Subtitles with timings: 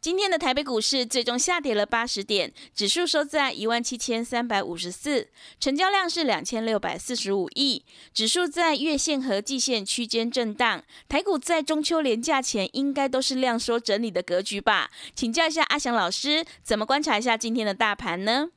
[0.00, 5.26] 今天的台北股市最终下跌了八十点，指数收在一万七千三百五十四，
[5.58, 7.82] 成交量是两千六百四十五亿，
[8.14, 10.84] 指数在月线和季线区间震荡。
[11.08, 14.88] 台股在中秋连假前应该都是量缩整理的格局吧？
[15.16, 18.50] 请教一下阿翔老师，怎么观察一下今天的大盘呢？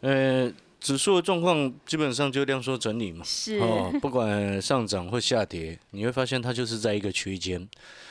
[0.00, 7.68] 呃，指数的状况基本上就量缩整理嘛，是哦，不管上涨或下跌，你会发现它就是在一个区间，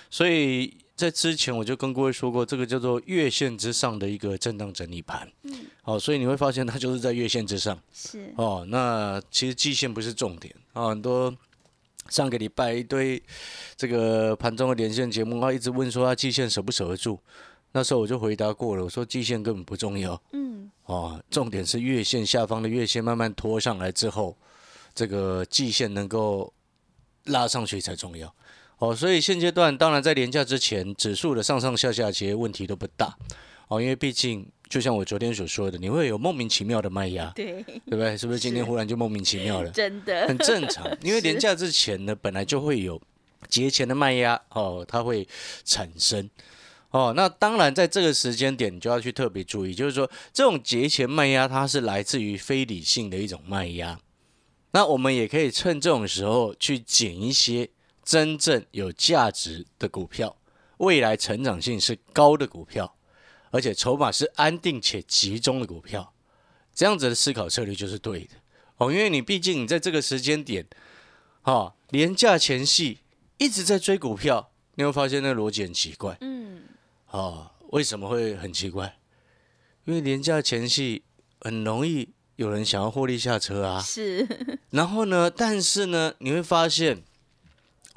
[0.10, 0.74] 所以。
[0.96, 5.28] 在之前我就跟各位说过，这个叫做月线之上的一个震荡整理盘。
[5.42, 7.80] 嗯，好，所以你会发现它就是在月线之上。
[7.92, 10.90] 是哦，那其实季线不是重点啊。
[10.90, 11.36] 很多
[12.10, 13.22] 上个礼拜一堆
[13.76, 17.18] 这个盘中的连线节目，他一直问说他季线守不守得住？
[17.72, 20.22] 那时候我就回答过了，我说季线根本不重要。
[20.32, 24.38] 嗯，哦，重点是月线下方的月线慢慢拖上来之后，
[24.94, 26.54] 这个季线能够
[27.26, 28.32] 拉上去才重要。
[28.80, 33.16] 哦，所以现阶段当然在廉价之前，指数的上上下下其实问题都不大。
[33.70, 38.18] 哦，因为毕竟就像我昨天所说的，你会有莫名其妙的卖压，对对不对？
[38.18, 39.70] 是不是今天忽然就莫名其妙了？
[39.72, 43.02] 真的很正常， 因为廉价之前呢，本来就会有
[43.48, 45.26] 节前的卖压哦，它会
[45.64, 46.30] 产生。
[46.92, 53.98] 哦，那当然在这个时间点，你就要去特别注意，就是说这种节前卖压，它是来自于非理性的一种卖压。
[54.72, 57.70] 那我们也可以趁这种时候去减一些。
[58.04, 60.36] 真正有价值的股票，
[60.78, 62.96] 未来成长性是高的股票，
[63.52, 66.14] 而且筹码是安定且集中的股票，
[66.74, 68.36] 这样子的思考策略就是对的
[68.78, 68.92] 哦。
[68.92, 70.68] 因为你毕竟你在这个时间点，
[71.44, 73.00] 哈，廉价前戏
[73.38, 76.18] 一直在追股票，你会发现那逻辑很奇怪。
[76.20, 76.64] 嗯，
[77.12, 78.98] 哦，为什么会很奇怪？
[79.86, 81.04] 因为廉价前戏
[81.40, 83.82] 很容易有人想要获利下车啊。
[83.82, 84.60] 是。
[84.72, 85.30] 然后呢？
[85.30, 86.16] 但是呢？
[86.20, 87.04] 你会发现。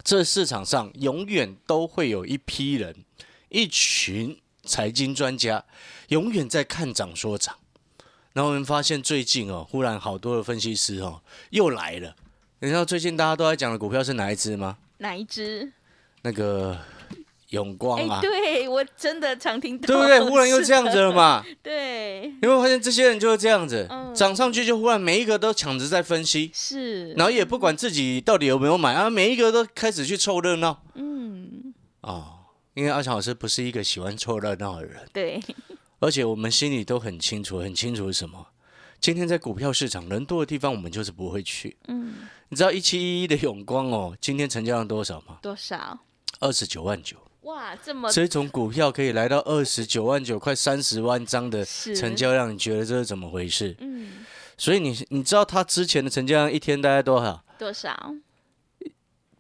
[0.06, 2.94] 这市场上永远都会有一批人，
[3.48, 5.64] 一群财经专家，
[6.10, 7.56] 永远在看涨说涨。
[8.32, 12.14] 然后我们发现最近哦，忽然好多的分析师哦又来了。
[12.60, 14.78] 你知道最近大家都在讲的股票是哪一只吗？
[14.98, 15.72] 哪一只？
[16.22, 16.78] 那个
[17.50, 18.20] 永光啊！
[18.20, 20.20] 对我真的常听到，对不对？
[20.20, 21.44] 忽然又这样子了嘛？
[21.62, 22.32] 对。
[22.42, 30.82] 你会发现这些人就是这样子，涨上去就忽然每一个都抢着在分析，是，然后也不管自己到底有没有买啊，每一个都开始去凑热闹。
[30.94, 32.38] 嗯，哦，
[32.74, 35.40] 因为阿强老师不是一个喜欢凑热闹的人，对，
[36.00, 38.48] 而且我们心里都很清楚，很清楚是什么。
[38.98, 41.76] 今天在股票市场人多的地方，我们就是不会去。
[41.86, 42.14] 嗯，
[42.48, 45.38] 你知道一七一一的永光哦，今天成交量多少吗？
[45.42, 46.00] 多少？
[46.40, 47.16] 二十九万九。
[47.46, 53.76] 哇，这么这种股票可以来到二十九万九，快三十万张的成交量，你觉得这是怎么回事？
[53.78, 54.24] 嗯，
[54.58, 57.44] 所以你你知道它之前的成交量一天大概多少？
[57.56, 58.14] 多少？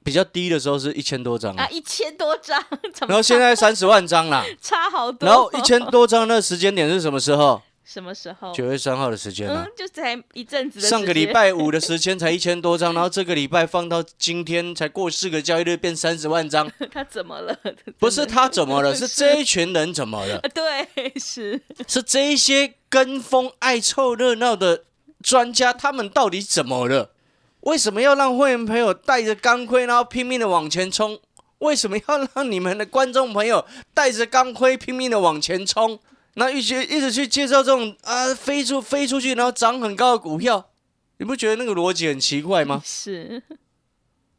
[0.04, 2.64] 比较低的时候是一千多张啊，一千多张，
[3.08, 5.28] 然后现在三十万张了，差好多。
[5.28, 7.60] 然后一千多张那时间点是什么时候？
[7.86, 8.52] 什么时候？
[8.52, 9.64] 九月三号的时间呢？
[9.64, 10.80] 嗯，就才一阵子。
[10.80, 16.68] 上个礼拜五的时间才一千多张，然后这个礼拜放到今天才过四个交易日变三十万张。
[16.90, 17.56] 他怎么了？
[18.00, 18.92] 不是他怎么了？
[18.92, 20.40] 是这一群人怎么了？
[20.52, 24.82] 对，是是这一些跟风爱凑热闹的
[25.22, 27.12] 专家，他们到底怎么了？
[27.60, 31.20] 为什么要让会员朋友带着钢盔，然后拼命的往前冲？
[31.58, 33.64] 为什么要让你们的观众朋友
[33.94, 36.00] 带着钢盔拼命的往前冲？
[36.38, 40.70] 那一直一直去介绍这种啊飞出飞出去，然后涨很高的股票，
[41.16, 42.82] 你不觉得那个逻辑很奇怪吗？
[42.84, 43.42] 是。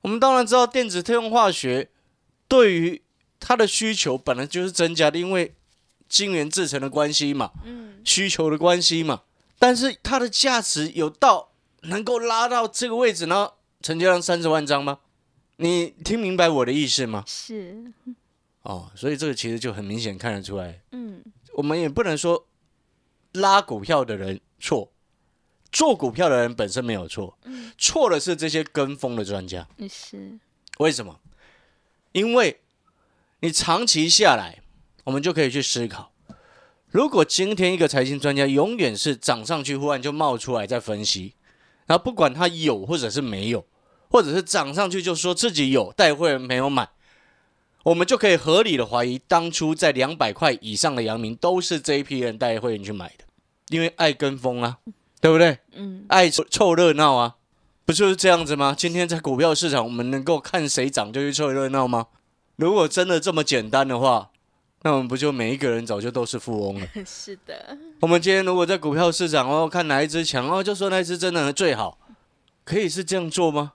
[0.01, 1.89] 我们当然知道电子特用化学
[2.47, 3.01] 对于
[3.39, 5.55] 它的需求本来就是增加的，因为
[6.07, 9.23] 晶圆制成的关系嘛，嗯，需求的关系嘛。
[9.57, 11.49] 但是它的价值有到
[11.81, 14.99] 能够拉到这个位置，然后成交量三十万张吗？
[15.55, 17.23] 你听明白我的意思吗？
[17.25, 17.91] 是。
[18.61, 21.23] 哦，所以这个其实就很明显看得出来，嗯。
[21.57, 22.47] 我们也不能说
[23.33, 24.91] 拉股票的人错，
[25.71, 27.35] 做股票的人本身没有错，
[27.79, 29.67] 错的是这些跟风的专家。
[29.89, 30.37] 是
[30.77, 31.19] 为什么？
[32.11, 32.61] 因为
[33.39, 34.61] 你长期下来，
[35.05, 36.11] 我们就可以去思考，
[36.89, 41.33] 如果今天一个财经专家永远是涨上去，忽然就冒出来在分析，
[41.87, 43.65] 然后不管他有或者是没有，
[44.11, 46.87] 或者是涨上去就说自己有，带会员没有买，
[47.87, 53.23] 我们就可以合理的怀疑，当初在两百块以上的阳明都是这一批人带会员去买的，
[53.69, 54.79] 因为爱跟风啊，
[55.21, 55.57] 对不对？
[55.71, 57.35] 嗯，爱凑凑热闹啊，
[57.85, 58.75] 不就是这样子吗？
[58.77, 62.07] 今天在股票市场，我们能够看谁涨就去凑热闹吗？
[62.57, 64.31] 如果真的这么简单的话，
[64.81, 66.87] 那我们不就每一个人早就都是富翁了？
[67.07, 71.97] 是的，我们今天如果在股票市场哦，看哪一只强哦，就说那一只真的最好，
[72.65, 73.71] 可以是这样做吗？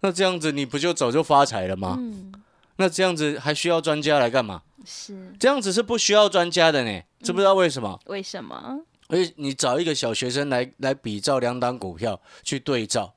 [0.00, 1.96] 那这样子你不就早就发财了吗？
[1.98, 2.32] 嗯，
[2.76, 4.62] 那这样子还需要专家来干嘛？
[4.84, 7.98] 是这样子是不需要专家的呢，知不知道为什么？
[8.06, 8.80] 为什么？
[9.08, 13.14] 而且你找一个小学生来来比照两档股票去对照，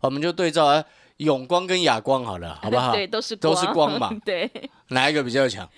[0.00, 0.84] 我们就对照啊，
[1.18, 2.92] 永光跟亚光好了， 好不好？
[2.92, 4.50] 对，都是都是光嘛 对，
[4.88, 5.68] 哪一个比较强？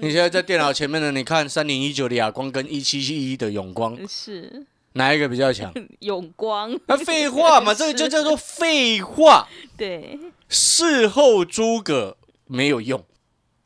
[0.00, 5.72] 你现在在电脑前面的，你看三零一九的亚光跟一七七一的永光，是哪一个比较强？
[6.00, 9.48] 永光，那废话嘛，这个就叫做废话。
[9.76, 10.18] 对，
[10.48, 12.16] 事后诸葛
[12.54, 13.02] 没有用，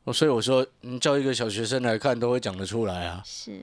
[0.05, 3.63] 哦所以我说，你叫一个小学生来看，都会讲得出来啊，是。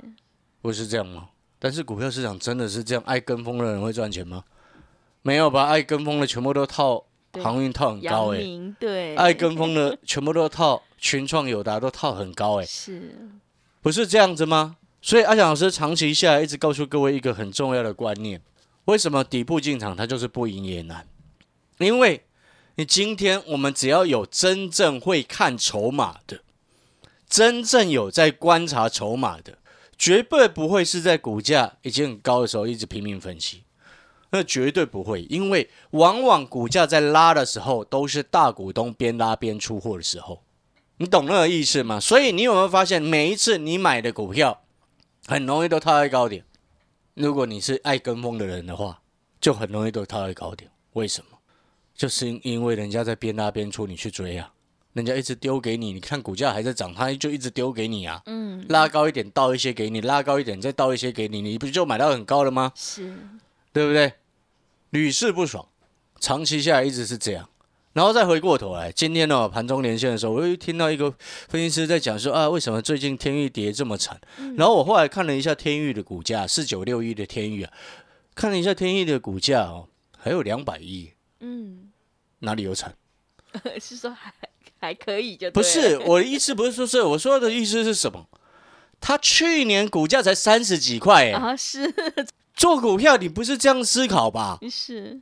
[0.62, 1.30] 不是这样吗？
[1.58, 4.44] 但是股票市场真的是这样，爱跟风的人会赚钱吗？
[5.24, 7.04] 没有吧，爱跟风的全部都套
[7.42, 13.30] 航运套很高阳哎、明，对，爱跟风的全部都套群创友达都套很高哎、是。
[13.82, 14.78] 不是这样子吗？
[15.02, 18.40] 所以阿翔老师长期下来一直告诉各位一个很重要的观念：
[18.86, 21.08] 为什么底部进场它就是不赢也难？
[21.80, 22.24] 因为
[22.76, 26.42] 你今天我们只要有真正会看筹码的，
[27.30, 29.58] 真正有在观察筹码的，
[29.98, 33.64] 绝对不会是在股价已经很高的时候一直拼命分析。
[34.32, 40.44] 那绝对不会，因为往往股价在拉的时候，都是大股东边拉边出货的时候。
[40.98, 41.98] 你懂那个意思吗？
[42.00, 44.64] 所以你有没有发现，每一次你买的股票，
[45.26, 46.44] 很容易都套在高点。
[47.14, 49.02] 如果你是爱跟风的人的话，
[49.40, 50.70] 就很容易都套在高点。
[50.94, 51.35] 为什么？
[51.96, 54.52] 就是因为人家在边拉边出，你去追啊，
[54.94, 62.72] 人家一直丢给你，你看股价还在涨，他就一直丢给你啊，嗯，拉高一点倒一些给你，拉高一点再倒一些给你，你不就买到很高了吗？
[62.76, 63.16] 是。
[63.74, 64.14] 对不对？
[64.92, 65.68] 屡试不爽，
[66.22, 67.50] 长期下来一直是这样。
[67.92, 71.14] 然后再回过头来，今天呢盘中连线的时候，我又听到一个
[71.50, 74.20] 分析师在讲说啊，为什么最近天域跌这么惨？
[74.58, 77.74] 然后我后来看了一下天域的股价，四九六一的天域啊，
[78.34, 79.88] 看了一下天域的股价哦，
[80.18, 81.85] 还有两百亿，嗯，
[82.46, 82.96] 哪里有产？
[83.82, 84.34] 是说还
[84.80, 88.28] 还可以就不是我的意思，不是说是，我说的意思是什么？
[89.02, 91.94] 他去年股价才三十几块，哎，啊，是
[92.54, 94.60] 做股票你不是这样思考吧？
[94.70, 95.20] 是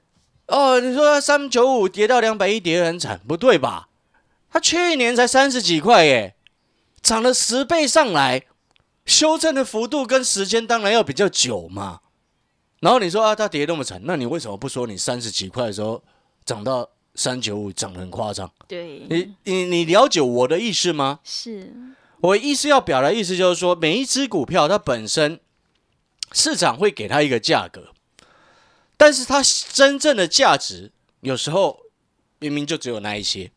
[0.47, 3.89] 哦，你说三九五跌到两百一，跌得很惨，不对吧？
[4.51, 6.35] 他去年才三十几块耶，
[7.01, 8.43] 涨了十倍上来，
[9.05, 12.01] 修正的幅度跟时间当然要比较久嘛。
[12.79, 16.03] 然后你说啊，它跌那么惨，那你为什么不说你三十几块的时候
[16.45, 18.51] 涨到三九五，涨得很夸张？
[18.67, 21.19] 对，你你你了解我的意思吗？
[21.23, 21.71] 是
[22.21, 25.39] 我意思要表达意思就是说，每一只股票它本身
[26.31, 27.93] 市场会给它一个价格，
[28.97, 31.81] 但是它真正的价值有时候
[32.39, 33.51] 明明就只有那一些，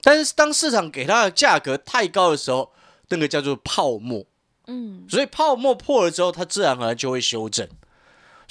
[0.00, 2.72] 但是当市场给它的价格太高的时候，
[3.08, 4.24] 那个叫做泡沫，
[4.66, 7.68] 嗯所以泡沫破了之后，它自然而然就会修正。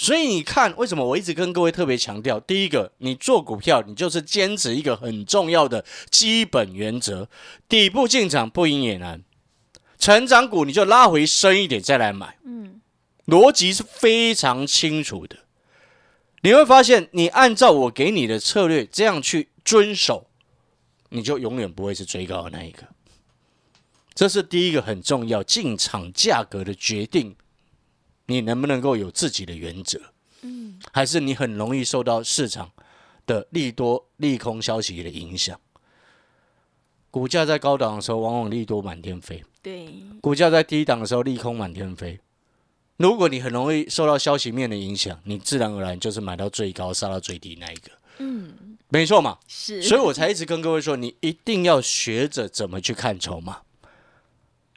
[0.02, 7.30] 所以你看，为什么我一直跟各位特别强调，第一个，你做股票，你就是坚持一个很重要的基本原则：
[7.70, 9.24] 底部进场不赢也难，
[10.00, 12.82] 成长股你就拉回深一点再来买，嗯
[13.28, 15.36] 逻辑是非常清楚的。
[16.42, 20.32] 你会发现，你按照我给你的策略这样去遵守，
[21.10, 22.88] 你就永远不会是最高的那一个。
[24.16, 27.36] 这是第一个很重要进场价格的决定，
[28.32, 30.00] 你能不能够有自己的原则，
[30.42, 30.80] 嗯。
[30.92, 32.72] 还是你很容易受到市场
[33.28, 35.60] 的利多、利空消息的影响？
[37.12, 39.88] 股价在高档的时候，往往利多满天飞；对，
[40.22, 42.20] 股价在低档的时候，利空满天飞。
[42.98, 48.78] 如果你很容易受到消息面的影响，你自然而然就是买到最高，杀到最低那一个，嗯。
[48.90, 49.38] 没错嘛。
[49.48, 53.62] 是，所以我才一直跟各位说，你一定要学着怎么去看筹码，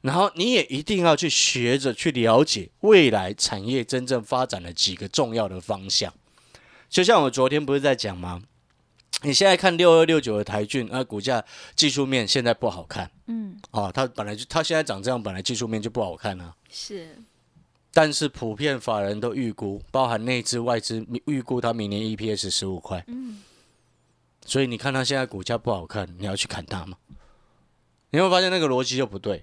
[0.05, 6.13] 然后你也一定要去学着去了解未来产业真正发展的几个重要的方向。
[6.91, 8.43] 就像我昨天不是在讲吗？
[9.23, 11.43] 你现在看六二六九的台骏，啊，股价
[11.75, 16.55] 技术面现在不好看嗯哦，它本来就它现在长这样，本来技术面就不好看啊。
[16.71, 17.17] 是
[17.91, 23.41] 但是普遍法人都预估，包含内资外资预估它明年 EPS 十五块，嗯
[24.45, 26.99] 所以你看它现在股价不好看，你要去砍它吗？
[28.11, 29.43] 你会发现那个逻辑就不对。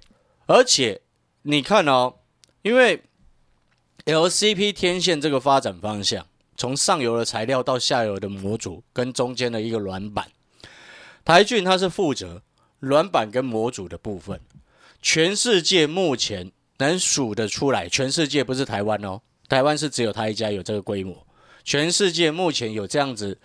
[0.52, 1.00] 而且
[1.44, 2.16] 你看哦，
[2.62, 3.04] 因为
[4.04, 6.28] LCP 天线这个发展方向，
[6.58, 10.30] 从上游的材料到下游的模组跟中间的一个软板，
[11.24, 12.42] 台俊它是负责
[12.80, 14.42] 软板跟模组的部分。
[15.02, 21.26] 全世界目前能数得出来，全世界不是台湾哦，台湾是只有他一家有这个规模。
[21.64, 23.40] 全世界目前有这样子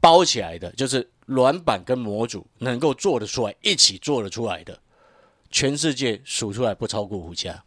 [0.00, 4.80] 包起来的，就是软板跟模组能够做得出来，一起做得出来的，
[5.52, 7.62] 全世界数出来不超过五家。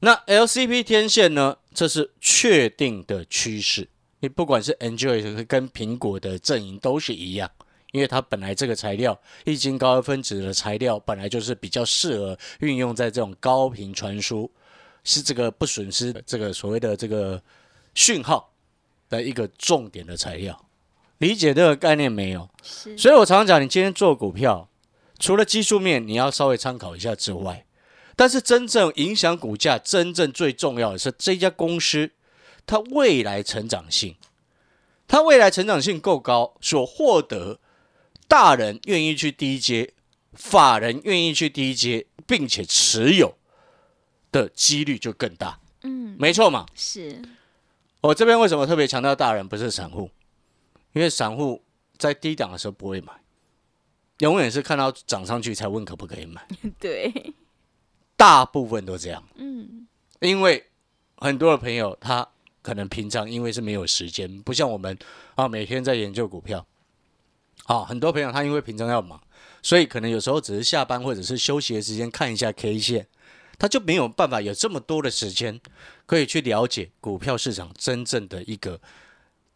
[0.00, 1.58] 那 LCP 天线呢？
[1.72, 3.88] 这是确定的趋势。
[4.18, 7.50] 你不管是 Android 跟苹果的阵营都是一样，
[7.92, 14.50] 因为它本来这个材料液晶高分子的材料本来就是比较适合运用在这种高频传输，
[15.04, 17.40] 是这个不损失这个所谓的这个
[17.94, 18.52] 讯号
[19.08, 20.66] 的一个重点的材料。
[21.18, 22.48] 理解这个概念没有？
[22.62, 24.68] 是，所以我常常讲，你今天做股票，
[25.22, 27.64] 除了技术面你要稍微参考一下之外，
[28.16, 32.10] 但是真正影响股价、真正最重要的是这家公司
[32.66, 34.16] 它未来成长性，
[35.06, 37.60] 它未来成长性够高，所获得
[38.26, 39.94] 大人愿意去低阶、
[40.32, 43.36] 法人愿意去低阶，并且持有
[44.32, 45.60] 的几率就更大。
[45.84, 46.66] 嗯，没错嘛。
[46.74, 47.22] 是，
[48.00, 50.10] 我这边为什么特别强调大人不是散户？
[50.94, 51.62] 因为散户
[51.96, 53.12] 在低档的时候不会买，
[54.22, 56.46] 永远是看到涨上去才问可不可以买。
[56.78, 57.34] 对，
[58.16, 59.88] 大部分都这样，嗯，
[60.20, 60.64] 因为
[61.16, 62.26] 很多的朋友他
[62.62, 64.96] 可能平常因为是没有时间，不像我们
[65.34, 66.64] 啊每天在研究股票，
[67.64, 69.20] 啊很多朋友他因为平常要忙，
[69.60, 73.08] 所以可能有时候只是下班或者是休息的时间看一下 K 线，
[73.58, 75.60] 他就没有办法有这么多的时间
[76.06, 78.80] 可以去了解股票市场真正的一个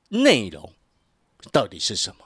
[0.09, 0.73] 内容
[1.53, 2.26] 到底是什么，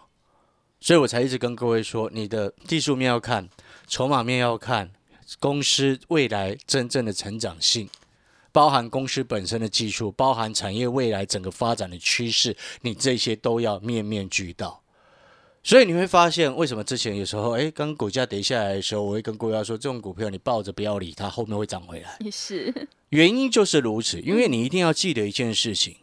[0.80, 3.48] 所以我才一直跟各位说，你的技术面要看，
[3.86, 4.90] 筹码面要看。
[5.38, 7.88] 公司未来真正的成长性，
[8.50, 14.82] 包含公司本身的技术，包含产业未来整个发展的趋势，你这些都要面面俱到。
[15.62, 22.16] 所以你会发现，为什么之前有时候，哎，刚股价跌下来的时候，我会跟各位说，这种股票你抱着不要理它，后面会涨回来。
[22.18, 25.94] 也是，原因就是如此，因为你一定要记得一件事情，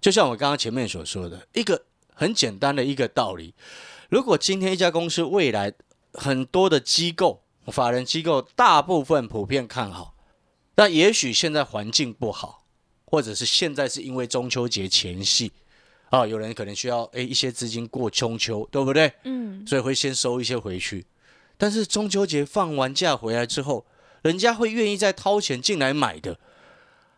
[0.00, 3.52] 就像我刚刚前面所说的一个很简单的一个道理：
[4.08, 5.72] 如果今天一家公司未来
[6.12, 10.14] 很多的机构，法人机构大部分普遍看好，
[10.76, 12.64] 那也许现在环境不好，
[13.04, 15.52] 或者是现在是因为中秋节前夕
[16.10, 19.12] 啊，有人可能需要诶一些资金过中秋，对不对？
[19.24, 21.06] 嗯，所以会先收一些回去。
[21.56, 23.86] 但是中秋节放完假回来之后，
[24.22, 26.38] 人家会愿意再掏钱进来买的，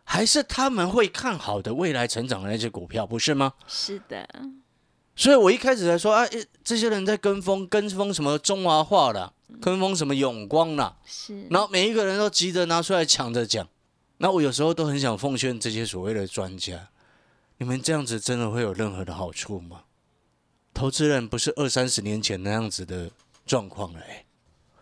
[0.03, 3.53] 还是他们会看好的未来成长的那些股票，不是吗？
[3.67, 4.27] 是的，
[5.17, 13.67] 所以我一开始才说啊，诶这些人在跟风，跟风什么中华化的，跟风什么永光啦，是，然后每一个人都急着拿出来抢着讲。
[14.19, 16.89] 那我有时候都很想奉劝这些所谓的专家，
[17.57, 19.81] 你们这样子真的会有任何的好处吗？
[20.73, 23.09] 投资人不是二三十年前那样子的
[23.47, 24.25] 状况了、欸，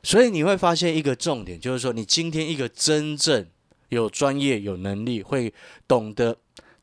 [0.03, 3.47] 所以你会发现一个重点，就是说你今天一个真正
[3.87, 5.53] 有专业、有能力、会
[5.87, 6.37] 懂得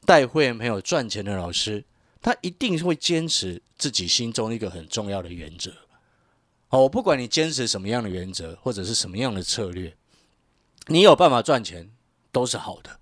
[0.07, 1.85] 带会员朋友赚钱的老师，
[2.23, 5.73] 他一定会坚持自己心中一个很重要的原则。
[6.69, 9.95] 哦，我不管你坚持什么样的原则，或者是什么样的策略，
[10.87, 11.91] 你有办法赚钱
[12.31, 12.99] 都是好的，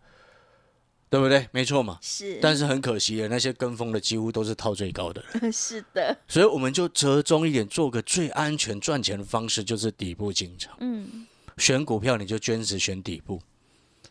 [1.08, 1.48] 对不对？
[1.52, 1.98] 没错嘛。
[2.02, 10.76] 是，但是很可惜的，那些跟风的几乎都是套最高的人， 是的，所以我们就折中一点，做个最安全赚钱的方式，就是底部进场。
[10.80, 13.40] 嗯，选股票你就坚持选底部，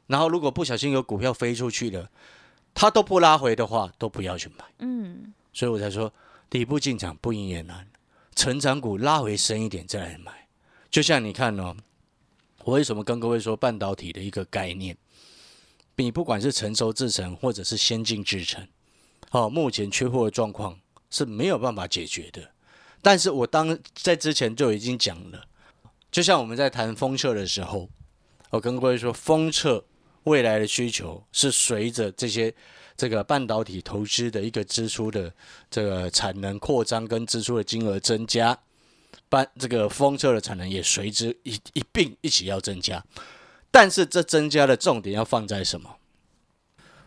[0.07, 2.09] 然后如果不小心有股票飞出去了，
[2.73, 4.65] 它都不拉回的话，都不要去买。
[4.79, 6.11] 嗯，所以我才说
[6.49, 7.87] 底部进场不赢也难，
[8.35, 10.47] 成长股拉回深一点再来买。
[10.89, 11.75] 就像你看哦，
[12.63, 14.97] 我为什么跟各位说半导体的一个概念，
[15.95, 18.67] 你不管是成熟制程或者是先进制程，
[19.31, 22.51] 哦，目前缺货的状况是没有办法解决的。
[23.01, 25.45] 但是我当在之前就已经讲了，
[26.11, 27.89] 就像我们在谈封测的时候，
[28.49, 29.85] 我跟各位说，封测
[30.23, 32.53] 未来的需求是随着这些
[32.95, 35.33] 这个半导体投资的一个支出的
[35.69, 38.59] 这个产能扩张跟支出的金额增加，
[39.29, 43.03] 半这个风车的产能也随之一一并一起要增加。
[43.71, 45.97] 但是这增加的重点要放在什么？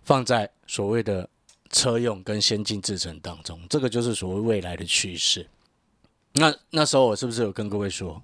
[0.04, 1.28] 放在所谓的
[1.70, 5.48] 车用跟先进制程当中，这个就是所谓未来的趋势。
[6.32, 8.22] 那那时候我是不是有跟各位说，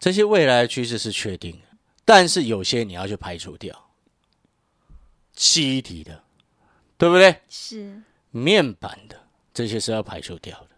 [0.00, 1.60] 这些未来的趋势是确定，
[2.04, 3.90] 但是有些你要去排除掉，
[5.32, 6.22] 记忆体的，
[6.98, 7.36] 对不对？
[7.48, 10.68] 是，面板的这些是要排除掉的。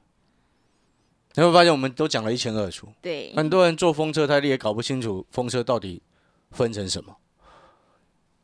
[1.35, 2.89] 你会发现，我们都讲了一清二楚。
[3.03, 6.03] 对，很多人做风车，他也搞不清楚风车到底
[6.51, 7.15] 分成什么。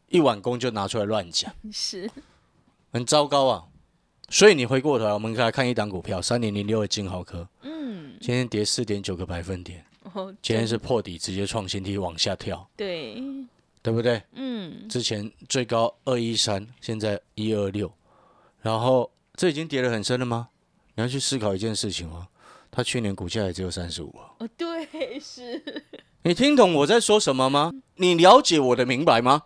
[0.09, 2.11] 一碗工就拿出来乱讲，是
[2.93, 3.65] 很糟糕啊。
[4.29, 13.23] 所以你回过头来，我们来看一档股票，三零零六的金豪科，嗯，今天跌四点九个百分点，哦，今天是破底，直接创新低往下跳，对，
[13.83, 14.23] 对不对？
[14.33, 17.93] 嗯，之前最高二一三，现在一二六，
[18.61, 20.49] 然后这已经跌得很深了吗？
[20.95, 22.27] 你要去思考一件事情哦，
[22.71, 24.35] 它去年股价也只有三十五啊。
[24.39, 25.63] 哦，对，是，
[26.25, 27.73] 你听懂我在说什么吗？
[27.97, 29.45] 你了解我的明白吗？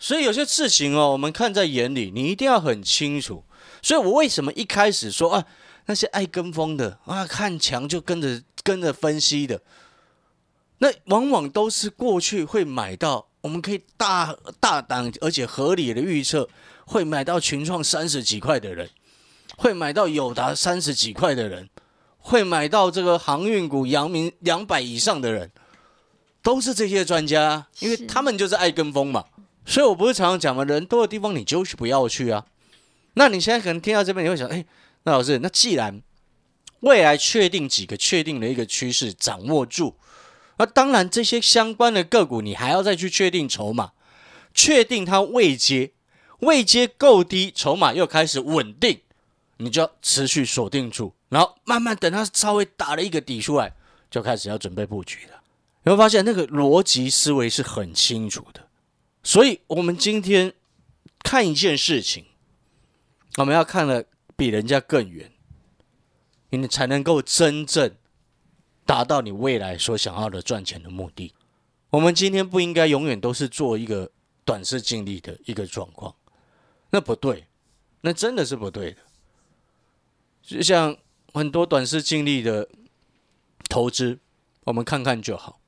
[0.00, 3.44] 所以有些事情哦，我们看在眼里，你一定要很清楚。
[3.82, 5.44] 所以我为什么一开始说啊，
[5.86, 9.60] 那些爱跟风的啊，看强就跟着跟着分析的，
[10.78, 16.48] 那往往都是过去会买到，我们可以大大胆而且合理的预测，
[16.86, 18.88] 会买到群创三十几块的人，
[19.56, 21.68] 会买到友达三十几块的人，
[22.18, 25.50] 会买到这个航运股阳明两百以上的人。
[26.40, 29.24] 都是这些专家，因为他们就是爱跟风嘛。
[29.66, 32.46] 所以我不是常常讲嘛，人多的地方你就是不要去啊。
[33.14, 34.64] 那你现在可能听到这边，你会想，哎，
[35.02, 36.00] 那老师，那既然
[36.80, 39.96] 未来确定几个确定的一个趋势掌握住，
[40.58, 43.92] 那当然这些相关的个股你还要再去确定筹码，
[44.52, 45.92] 确定它未接，
[46.40, 49.00] 未接够低，筹码又开始稳定，
[49.58, 53.72] 你就要持续锁定住，然后慢慢等它稍微打了一个底出来，
[54.10, 55.40] 就开始要准备布局了。
[55.84, 58.68] 你会发现那个逻辑思维是很清楚的，
[59.22, 60.52] 所以我们今天
[61.22, 62.26] 看一件事情，
[63.36, 64.04] 我们要看的
[64.36, 65.30] 比人家更远，
[66.50, 67.94] 你才能够真正
[68.88, 71.34] 达到你未来所想要的赚钱的目的。
[71.90, 74.10] 我们今天不应该永远都是做一个
[74.46, 76.14] 短视尽力的一个状况，
[76.88, 77.44] 那不对，
[78.00, 78.96] 那真的是不对的。
[80.42, 80.96] 就像
[81.34, 82.66] 很多短视尽力的
[83.68, 84.18] 投资，
[84.64, 85.60] 我们看看就好。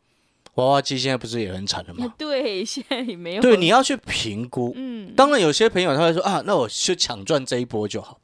[0.55, 2.12] 娃娃机现在不是也很惨了吗？
[2.17, 4.73] 对，现在也没有，对，你要去评估。
[4.75, 8.19] 嗯，当然，有些朋友他会说啊，那我就抢赚这一波就好。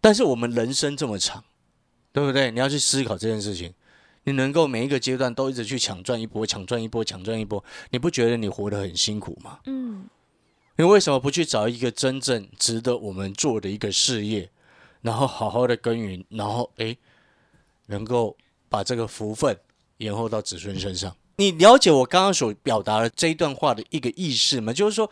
[0.00, 1.44] 但是我们人生这么长，
[2.12, 2.50] 对不对？
[2.50, 3.72] 你要去思考这件事情。
[4.24, 9.58] 你能够每一个阶段都一直去抢赚一波、抢赚一波、抢赚一波，你不觉得你活得很辛苦吗？
[9.66, 10.04] 嗯，
[10.76, 14.50] 你为什么不去找一个真正值得我们做的一个事业，
[15.00, 16.96] 然后好好的耕耘，然后诶，
[17.86, 18.36] 能够
[18.68, 19.58] 把这个福分
[19.98, 21.16] 延后到子孙身上？
[21.36, 24.72] 你了解我刚刚所表达的这一段话的一个意思吗？
[24.72, 25.10] 就是说，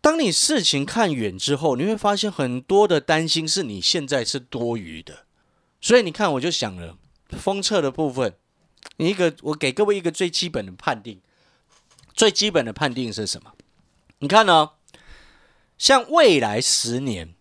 [0.00, 5.26] 当你事情看远之后，你会发现很多的担心是你现在是多余的。
[5.80, 6.96] 所以你看，我就想了，
[7.38, 8.34] 封测的部分，
[8.96, 11.20] 你一个我给各位一个最基本的判定，
[12.14, 13.52] 最基本的判定是什么？
[14.18, 14.70] 你看呢、
[15.78, 17.34] 像未来十年，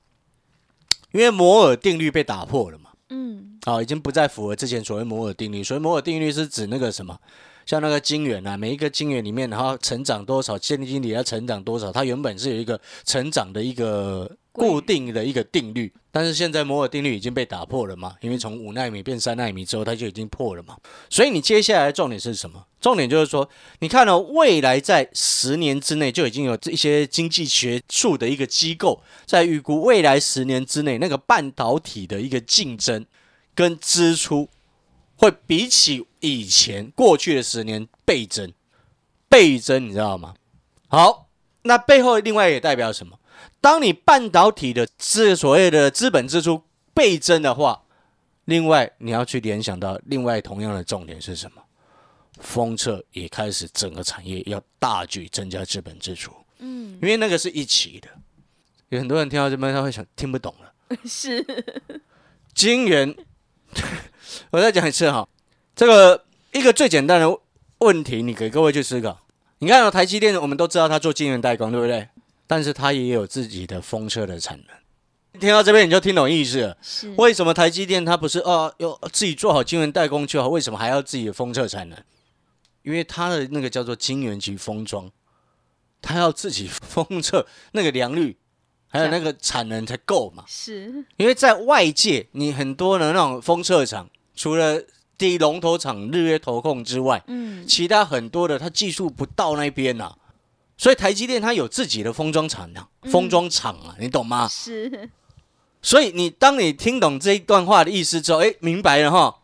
[1.12, 5.64] 因为摩尔定律被打破了嘛，嗯，啊，已经不再符合之前所谓摩尔定律。
[5.64, 7.20] 所谓摩尔定律是指那个什么，
[7.70, 15.94] 像那个金元啊，每一个金元里面，然后成长多少，现金里要成长多少，它原本是有一个成长的一个固定的一个定律。
[16.12, 20.76] 但是现在摩尔定律已经被打破了嘛，因为从五纳米变三纳米之后，它就已经破了嘛。
[21.12, 22.66] 所以你接下来重点是什么？
[22.82, 23.48] 重点就是说，
[23.82, 33.06] 你看到、未来在十年之内就已经有一些经济学术的一个机构在预估未来十年之内那个半导体的一个竞争
[33.54, 34.50] 跟支出
[35.20, 38.54] 会比起以前过去的十年倍增，
[39.28, 40.34] 倍增，你知道吗？
[40.88, 41.28] 好，
[41.64, 43.20] 那背后另外也代表什么？
[43.60, 47.84] 当你半导体的这所谓的资本支出倍增的话，
[48.46, 51.62] 另外你要去联想到另外同样的重点是什么？
[52.40, 58.08] 封测也开始整个产业要大举增加资本支出，嗯，因为那个是一起的。
[58.88, 60.74] 有很多人听到这边他会想听不懂了。
[61.06, 61.46] 是，
[62.56, 63.14] 金元，
[64.52, 65.28] 我再讲一次哈，
[65.76, 67.40] 这个一个最简单的
[67.80, 69.20] 问题，你给各位去思考。
[69.60, 72.08] 你看、哦，台积电，我们都知道它做晶圆代工，对不对？
[72.48, 75.40] 但是它也有自己的封测的产能。
[75.40, 76.78] 听到这边你就听懂意思了。
[76.82, 80.48] 是，为什么台积电它不是哦，要自己做好晶圆代工就好？
[80.50, 81.98] 为什么还要自己的封测产能？
[82.82, 85.12] 因为它的那个叫做晶圆级封装，
[86.02, 88.38] 它要自己封测那个良率，
[88.88, 90.44] 还有那个产能才够嘛。
[90.48, 94.82] 是，因为在外界，你很多的那种封测厂，除了
[95.18, 100.16] 第一龙头厂日月投控之外，嗯，其他很多的它技术不到那边呐、
[100.78, 104.48] 所以台积电它有自己的封装厂啊，封装厂啊，你懂吗？
[104.48, 105.10] 是，
[105.82, 109.36] 所以你当你听懂这一段话的意思之后，哎，明白了哈。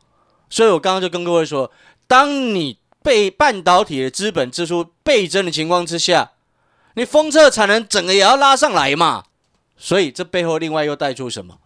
[0.49, 1.69] 所以我刚刚就跟各位说，
[2.07, 6.31] 当你被半导体的资本支出倍增的情况之下，
[6.93, 9.25] 你封测产能整个也要拉上来嘛。
[9.75, 11.57] 所以这背后另外又带出什么？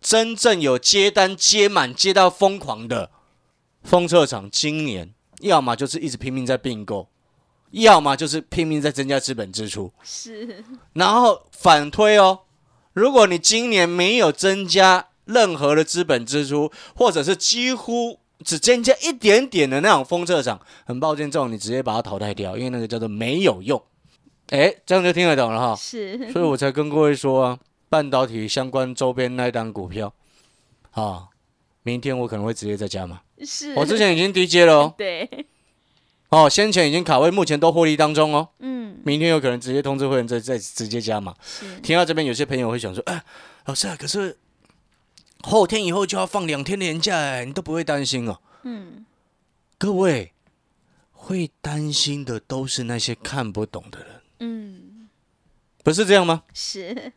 [0.00, 3.10] 真正有接单接满接到疯狂的
[3.82, 7.08] 封测厂，今年要么就是一直拼命在并购，
[7.70, 12.40] 要么就是拼命在增加资本支出，是，然后反推哦，
[12.92, 23.80] 如果你今年没有增加任何的资本支出，或者是几乎只增加一点点的那种封测厂，很抱歉，这种你直接把它淘汰掉，因为那个叫做没有用。
[24.48, 25.76] 哎，这样就听得懂了哈。
[25.76, 27.58] 是，所以我才跟各位说啊，
[27.90, 30.14] 半导体相关周边那一档股票，
[30.92, 31.28] 啊，
[31.82, 33.20] 明天我可能会直接再加嘛。
[33.44, 34.94] 是，我之前已经低接了哦。
[34.96, 35.28] 对，
[36.28, 38.48] 哦，先前已经卡位，目前都获利当中哦。
[38.60, 41.34] 嗯，明天有可能直接通知会员再再直接加嘛。
[41.42, 43.24] 是，听到这边有些朋友会想说，哎，
[43.64, 44.38] 老师啊，可是
[45.42, 48.38] 后天以后就要放两天的年假，哎，你都不会担心哦？
[48.62, 49.04] 嗯，
[49.76, 50.32] 各位
[51.10, 55.08] 会担心的都是那些看不懂的人，嗯，
[55.82, 56.44] 不是这样吗？
[56.54, 57.12] 是，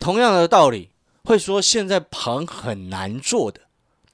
[0.00, 0.88] 同样的道理，
[1.24, 3.60] 会说现在盘很难做的，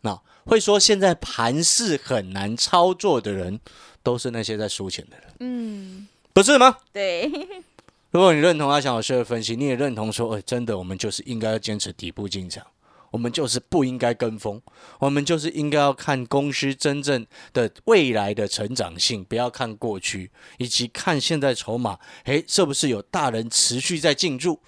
[0.01, 3.61] 那会说现在盘势很难操作的人，
[4.03, 6.79] 都是那些在输钱的人，嗯，不是吗？
[6.93, 7.31] 对，
[8.11, 12.67] 如果你认同阿翔老师的分析，你也认同说，哎，真的，我们就是应该要坚持底部进场，
[13.13, 14.61] 我们就是不应该跟风，
[14.99, 24.61] 我们就是应该要看公司真正的未来的成长性，不要看过去，以及看现在筹码，哎，是不是有大人持续在进驻？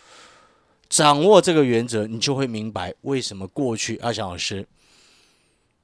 [0.89, 4.67] 掌握这个原则，你就会明白为什么过去阿翔老师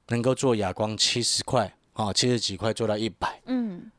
[0.07, 3.91] 能够做哑光七十块啊，七十几块做到一百，嗯，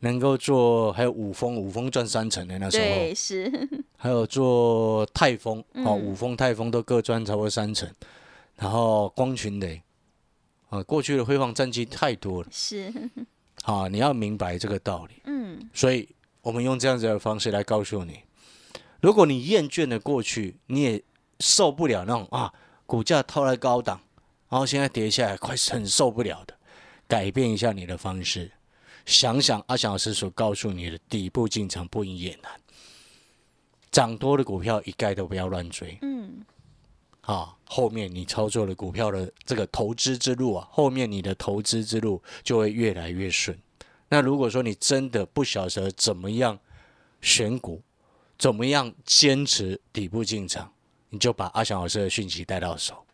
[0.00, 2.84] 能够做还有五峰，五峰赚三成的那时候。
[2.84, 3.50] 对，是，
[3.96, 5.98] 还有做泰丰，哦，嗯。
[5.98, 7.90] 五峰、泰丰都各赚超过三成，
[8.56, 9.82] 然后光群雷，
[10.68, 12.92] 啊，过去的辉煌战绩太多了，是，
[13.64, 16.08] 啊，你要明白这个道理，嗯，所以
[16.42, 18.20] 我们用这样子的方式来告诉你，
[19.00, 21.02] 如果你厌倦了过去，你也
[21.40, 22.52] 受不了那种啊，
[22.84, 24.00] 股价套在高档，
[24.48, 26.54] 然后现在跌下来，快很受不了的，
[27.06, 28.50] 改变一下你的方式，
[29.06, 32.52] 想想阿翔老师所告诉你的底部进场不赢也难。
[33.90, 36.44] 涨多的股票一概都不要乱追嗯，
[37.22, 37.56] 啊！
[37.64, 43.58] 后面你操作的股票的这个投资之路啊，后面你的投资之路就会越来越顺。
[44.08, 46.58] 那如果说你真的不晓得怎么样
[47.22, 47.82] 选股，
[48.38, 50.72] 怎么样坚持底部进场，
[51.10, 53.04] 你就把阿翔老师的讯息带到手。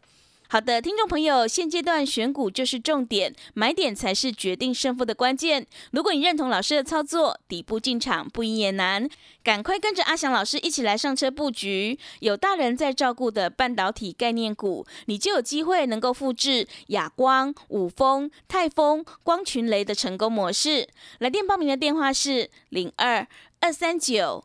[0.47, 5.67] 好的，听众朋友，现阶段选股就是重点，买点才是决定胜负的关键。
[5.91, 9.09] 如果你认同老师的操作，底部进场不赢也难，
[9.43, 20.87] 赶快跟着阿翔老师一起来上车布局，有大人在照顾的半导体概念股，你就有机会能够复制亚光、五峰、泰丰、光群雷的成功模式。
[21.19, 23.27] 来电报名的电话是零二
[23.61, 24.45] 二三九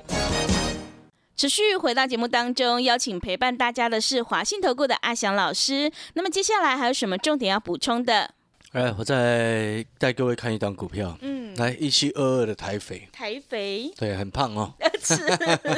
[1.41, 5.91] 持续回到节目当中，邀请陪伴大家的是华信投顾的阿翔老师。
[6.13, 8.31] 那么接下来还有什么重点要补充的？
[8.73, 13.91] 哎，我再带各位看一档股票，嗯，来一七二二的台肥，台肥？
[13.97, 14.71] 对，很胖哦。
[15.01, 15.17] 是。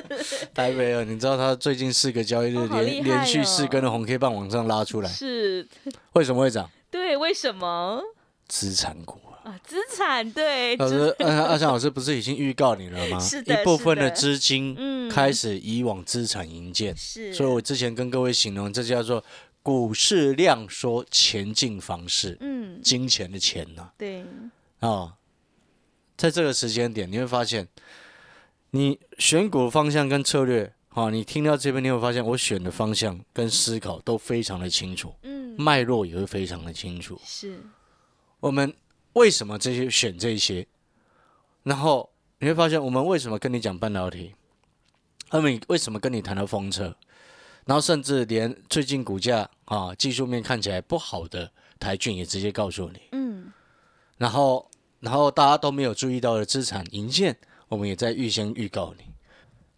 [0.53, 5.65] 台肥啊，你知道它最近四个交易日连、连续四哦根的红 K 棒往上拉出来，是，
[6.11, 6.69] 为什么会涨？
[6.91, 8.01] 对，为什么？
[8.49, 9.51] 资产股啊。
[9.51, 9.59] 啊？
[9.63, 13.19] 资产对，老师，阿阿翔老师不是已经预告你了吗？
[13.19, 19.23] 是的一部分的资金嗯开始移往资产营建，是，所以我之前跟各位形容，这叫做
[19.61, 24.25] 股市量缩前进方式，嗯，金钱的钱呐对，
[24.79, 25.13] 啊、
[26.17, 27.67] 在这个时间点，你会发现，
[28.71, 37.19] 你选股方向跟策略，啊，你听到这边，你会发现我选的方向跟思考都非常的清楚，嗯，脉络也会非常的清楚。
[37.25, 37.59] 是，
[38.39, 38.73] 我们
[39.13, 40.67] 为什么这些选这些？
[41.63, 44.35] 然后你会发现，我们为什么跟你讲半导体？
[45.29, 46.95] 他们为什么跟你谈到风车？
[47.65, 51.49] 然后甚至连最近股价啊技术面看起来不好的
[51.79, 53.01] 台骏也直接告诉你。
[53.13, 53.53] 嗯，
[54.17, 57.37] 然后，然后大家都没有注意到的资产银线，
[57.69, 59.05] 我们也在预先预告你。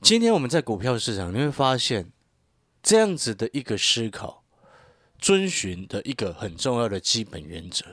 [0.02, 2.12] 今天我们在股票市场，你会发现
[2.82, 4.44] 这样子的一个思考，
[5.20, 7.86] 遵循的一个很重要的基本原则，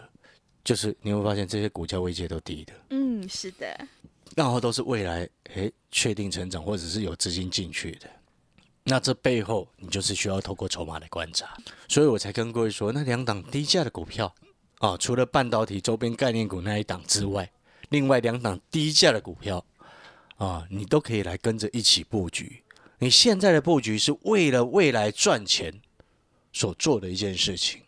[0.65, 2.73] 就是你会发现这些股价位阶都低的。
[2.91, 3.89] 嗯，是的，
[4.37, 8.09] 然后都是未来诶确定成长或者是有资金进去的。
[8.85, 11.57] 那这背后你就是需要透过筹码来观察，
[11.89, 14.35] 所以我才跟各位说，那两档低价的股票
[14.79, 17.51] 啊，除了半导体周边概念股那一档之外，
[17.91, 19.65] 另外两档低价的股票
[20.37, 22.65] 啊，你都可以来跟着一起布局。
[22.99, 25.81] 你现在的布局是为了未来赚钱
[26.53, 27.83] 所做的一件事情。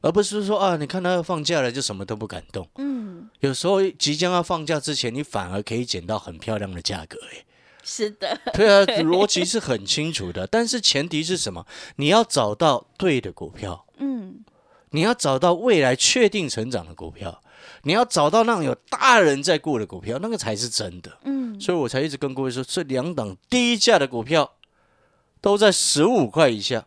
[0.00, 2.68] 而不是说啊，你看他要放假了，就什么都不敢动。
[2.76, 7.18] 嗯，有时候即将要放假之前，你反而可以捡到很漂亮的价格。
[7.32, 7.44] 哎，
[7.82, 10.46] 是的，对啊， 逻辑是很清楚的。
[10.46, 11.66] 但是前提是什么？
[11.96, 13.84] 你要找到对的股票。
[13.98, 14.44] 嗯，
[14.90, 17.42] 你要找到未来确定成长的股票，
[17.82, 21.18] 你要找到那种有大人在顾的股票，那个才是真的。
[21.24, 24.52] 嗯，所以我才一直跟各位说，这两档低价的股票
[25.40, 26.86] 都在十五块以下。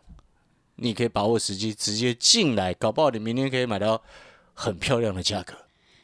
[0.82, 4.02] 你可以把握时机，直接进来，搞不好你明天可以买到
[4.54, 5.54] 很漂亮的价格。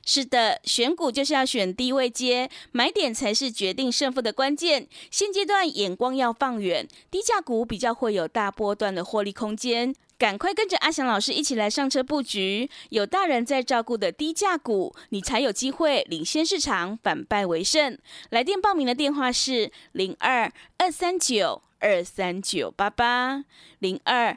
[0.07, 4.89] 是的，选股就是要选低位接，买点才是决定胜负的关键。
[5.11, 9.95] 现阶段眼光要放远，低价股比较会有大波段的获利空间。
[10.17, 17.97] 赶快跟着阿翔老师一起来上车布局，有大人在照顾的低价股，你才有机会领先市场，反败为胜。
[18.31, 23.45] 来电报名的电话是零二二三九二三九八八
[23.79, 24.37] 零二。